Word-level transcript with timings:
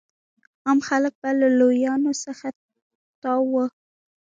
عام 0.65 0.79
خلک 0.87 1.13
به 1.21 1.29
له 1.39 1.47
لیونیانو 1.59 2.11
څخه 2.23 2.47
تاو 3.21 3.43
وو. 3.51 3.65